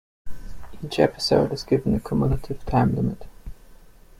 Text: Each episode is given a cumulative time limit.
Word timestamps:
Each 0.83 0.97
episode 0.97 1.53
is 1.53 1.61
given 1.61 1.93
a 1.93 1.99
cumulative 1.99 2.65
time 2.65 2.95
limit. 2.95 3.27